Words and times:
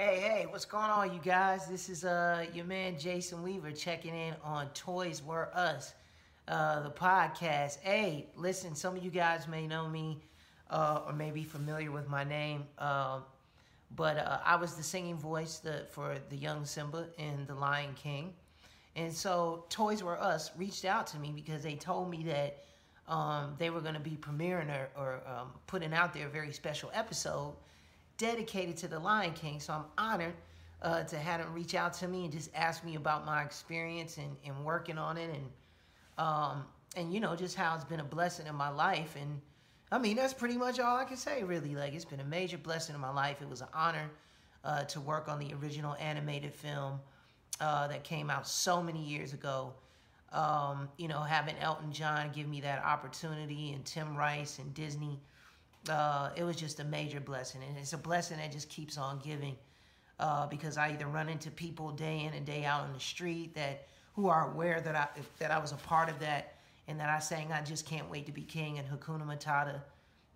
Hey, 0.00 0.20
hey, 0.20 0.46
what's 0.48 0.64
going 0.64 0.90
on, 0.92 1.12
you 1.12 1.18
guys? 1.18 1.66
This 1.66 1.88
is 1.88 2.04
uh 2.04 2.46
your 2.54 2.64
man 2.66 2.96
Jason 2.96 3.42
Weaver 3.42 3.72
checking 3.72 4.14
in 4.14 4.32
on 4.44 4.68
Toys 4.68 5.24
Were 5.24 5.50
Us, 5.52 5.92
uh, 6.46 6.84
the 6.84 6.90
podcast. 6.90 7.80
Hey, 7.80 8.28
listen, 8.36 8.76
some 8.76 8.96
of 8.96 9.02
you 9.02 9.10
guys 9.10 9.48
may 9.48 9.66
know 9.66 9.88
me 9.88 10.20
uh, 10.70 11.00
or 11.04 11.12
may 11.12 11.32
be 11.32 11.42
familiar 11.42 11.90
with 11.90 12.08
my 12.08 12.22
name, 12.22 12.62
uh, 12.78 13.18
but 13.96 14.18
uh, 14.18 14.38
I 14.44 14.54
was 14.54 14.76
the 14.76 14.84
singing 14.84 15.16
voice 15.16 15.58
the, 15.58 15.84
for 15.90 16.14
the 16.30 16.36
young 16.36 16.64
Simba 16.64 17.08
in 17.18 17.44
The 17.48 17.56
Lion 17.56 17.92
King. 18.00 18.34
And 18.94 19.12
so 19.12 19.64
Toys 19.68 20.04
Were 20.04 20.22
Us 20.22 20.52
reached 20.56 20.84
out 20.84 21.08
to 21.08 21.18
me 21.18 21.32
because 21.34 21.64
they 21.64 21.74
told 21.74 22.08
me 22.08 22.22
that 22.22 22.62
um, 23.08 23.56
they 23.58 23.70
were 23.70 23.80
going 23.80 23.94
to 23.94 24.00
be 24.00 24.16
premiering 24.16 24.70
or, 24.70 24.90
or 24.96 25.22
um, 25.26 25.48
putting 25.66 25.92
out 25.92 26.14
their 26.14 26.28
very 26.28 26.52
special 26.52 26.88
episode 26.94 27.54
dedicated 28.18 28.76
to 28.78 28.88
the 28.88 28.98
Lion 28.98 29.32
King. 29.32 29.60
So 29.60 29.72
I'm 29.72 29.84
honored 29.96 30.34
uh, 30.82 31.04
to 31.04 31.16
have 31.16 31.40
him 31.40 31.52
reach 31.52 31.74
out 31.74 31.94
to 31.94 32.08
me 32.08 32.24
and 32.24 32.32
just 32.32 32.50
ask 32.54 32.84
me 32.84 32.96
about 32.96 33.24
my 33.24 33.42
experience 33.42 34.18
and, 34.18 34.36
and 34.44 34.64
working 34.64 34.98
on 34.98 35.16
it 35.16 35.30
and 35.30 35.46
um, 36.18 36.64
and 36.96 37.14
you 37.14 37.20
know 37.20 37.36
just 37.36 37.56
how 37.56 37.74
it's 37.74 37.84
been 37.84 38.00
a 38.00 38.04
blessing 38.04 38.46
in 38.46 38.54
my 38.54 38.68
life. 38.68 39.16
And 39.20 39.40
I 39.90 39.98
mean 39.98 40.16
that's 40.16 40.34
pretty 40.34 40.56
much 40.56 40.78
all 40.80 40.96
I 40.96 41.04
can 41.04 41.16
say 41.16 41.42
really. 41.42 41.74
Like 41.74 41.94
it's 41.94 42.04
been 42.04 42.20
a 42.20 42.24
major 42.24 42.58
blessing 42.58 42.94
in 42.94 43.00
my 43.00 43.12
life. 43.12 43.40
It 43.40 43.48
was 43.48 43.60
an 43.60 43.68
honor 43.72 44.10
uh, 44.64 44.84
to 44.84 45.00
work 45.00 45.28
on 45.28 45.38
the 45.38 45.54
original 45.54 45.94
animated 46.00 46.52
film 46.52 47.00
uh, 47.60 47.88
that 47.88 48.04
came 48.04 48.30
out 48.30 48.46
so 48.46 48.82
many 48.82 49.02
years 49.02 49.32
ago. 49.32 49.72
Um, 50.30 50.88
you 50.98 51.08
know, 51.08 51.20
having 51.20 51.56
Elton 51.58 51.92
John 51.92 52.30
give 52.34 52.48
me 52.48 52.60
that 52.60 52.84
opportunity 52.84 53.72
and 53.72 53.84
Tim 53.84 54.14
Rice 54.14 54.58
and 54.58 54.74
Disney 54.74 55.18
uh, 55.88 56.30
it 56.36 56.44
was 56.44 56.56
just 56.56 56.80
a 56.80 56.84
major 56.84 57.20
blessing. 57.20 57.62
And 57.66 57.76
it's 57.78 57.92
a 57.92 57.98
blessing 57.98 58.38
that 58.38 58.52
just 58.52 58.68
keeps 58.68 58.98
on 58.98 59.20
giving 59.20 59.56
uh, 60.18 60.46
because 60.46 60.76
I 60.76 60.90
either 60.90 61.06
run 61.06 61.28
into 61.28 61.50
people 61.50 61.92
day 61.92 62.24
in 62.24 62.34
and 62.34 62.44
day 62.44 62.64
out 62.64 62.82
on 62.82 62.92
the 62.92 63.00
street 63.00 63.54
that 63.54 63.86
who 64.14 64.28
are 64.28 64.50
aware 64.50 64.80
that 64.80 64.96
I 64.96 65.06
that 65.38 65.50
I 65.50 65.58
was 65.58 65.72
a 65.72 65.76
part 65.76 66.08
of 66.08 66.18
that 66.20 66.54
and 66.88 66.98
that 66.98 67.08
I 67.08 67.18
sang 67.20 67.52
I 67.52 67.62
just 67.62 67.86
can't 67.86 68.10
wait 68.10 68.26
to 68.26 68.32
be 68.32 68.42
king 68.42 68.78
and 68.78 68.88
Hakuna 68.88 69.24
Matata. 69.24 69.80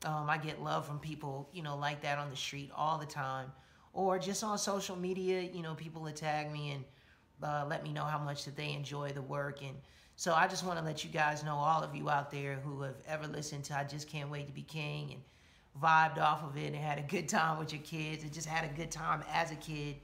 Um, 0.04 0.28
I 0.28 0.36
get 0.36 0.62
love 0.62 0.86
from 0.86 0.98
people, 0.98 1.48
you 1.52 1.62
know, 1.62 1.76
like 1.76 2.00
that 2.02 2.18
on 2.18 2.30
the 2.30 2.36
street 2.36 2.70
all 2.76 2.98
the 2.98 3.06
time, 3.06 3.52
or 3.92 4.18
just 4.18 4.42
on 4.42 4.58
social 4.58 4.96
media. 4.96 5.40
You 5.40 5.62
know, 5.62 5.74
people 5.74 6.02
that 6.04 6.16
tag 6.16 6.52
me 6.52 6.72
and 6.72 6.84
uh, 7.42 7.64
let 7.68 7.82
me 7.82 7.92
know 7.92 8.04
how 8.04 8.18
much 8.18 8.44
that 8.44 8.56
they 8.56 8.72
enjoy 8.72 9.10
the 9.10 9.22
work. 9.22 9.62
And 9.62 9.76
so 10.16 10.34
I 10.34 10.46
just 10.46 10.64
want 10.64 10.78
to 10.78 10.84
let 10.84 11.04
you 11.04 11.10
guys 11.10 11.42
know, 11.42 11.56
all 11.56 11.82
of 11.82 11.94
you 11.94 12.08
out 12.10 12.30
there 12.30 12.56
who 12.56 12.82
have 12.82 12.96
ever 13.06 13.26
listened 13.26 13.64
to 13.64 13.76
"I 13.76 13.84
Just 13.84 14.08
Can't 14.08 14.30
Wait 14.30 14.46
to 14.46 14.52
Be 14.52 14.62
King" 14.62 15.12
and 15.12 15.22
vibed 15.82 16.18
off 16.18 16.44
of 16.44 16.56
it 16.56 16.66
and 16.66 16.76
had 16.76 16.98
a 16.98 17.02
good 17.02 17.28
time 17.28 17.58
with 17.58 17.72
your 17.72 17.82
kids 17.82 18.22
and 18.22 18.32
just 18.32 18.46
had 18.46 18.70
a 18.70 18.74
good 18.74 18.90
time 18.90 19.24
as 19.32 19.50
a 19.50 19.56
kid 19.56 19.96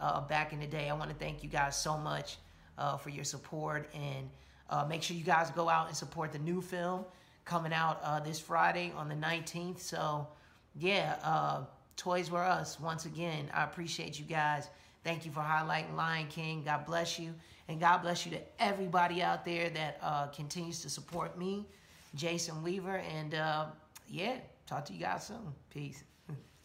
uh, 0.00 0.20
back 0.22 0.52
in 0.52 0.60
the 0.60 0.66
day. 0.66 0.88
I 0.88 0.94
want 0.94 1.10
to 1.10 1.16
thank 1.16 1.42
you 1.42 1.48
guys 1.48 1.76
so 1.76 1.96
much 1.96 2.38
uh, 2.76 2.96
for 2.96 3.10
your 3.10 3.24
support 3.24 3.90
and 3.94 4.28
uh, 4.70 4.84
make 4.84 5.02
sure 5.02 5.16
you 5.16 5.24
guys 5.24 5.50
go 5.50 5.68
out 5.68 5.88
and 5.88 5.96
support 5.96 6.32
the 6.32 6.38
new 6.38 6.60
film 6.60 7.04
coming 7.44 7.72
out 7.72 8.00
uh, 8.04 8.20
this 8.20 8.38
Friday 8.38 8.92
on 8.96 9.08
the 9.08 9.14
19th. 9.14 9.80
So, 9.80 10.28
yeah, 10.76 11.16
uh, 11.22 11.64
Toys 11.96 12.30
Were 12.30 12.44
Us. 12.44 12.78
Once 12.78 13.06
again, 13.06 13.50
I 13.52 13.64
appreciate 13.64 14.18
you 14.18 14.24
guys. 14.24 14.68
Thank 15.04 15.24
you 15.24 15.32
for 15.32 15.40
highlighting 15.40 15.94
Lion 15.94 16.26
King. 16.28 16.62
God 16.64 16.84
bless 16.86 17.18
you. 17.18 17.34
And 17.68 17.78
God 17.78 17.98
bless 17.98 18.24
you 18.24 18.32
to 18.32 18.40
everybody 18.58 19.22
out 19.22 19.44
there 19.44 19.68
that 19.70 19.98
uh, 20.02 20.26
continues 20.28 20.80
to 20.82 20.90
support 20.90 21.38
me, 21.38 21.66
Jason 22.14 22.62
Weaver. 22.62 23.02
And 23.16 23.34
yeah, 24.08 24.36
talk 24.66 24.84
to 24.86 24.92
you 24.92 25.00
guys 25.00 25.26
soon. 25.26 25.54
Peace. 25.70 26.02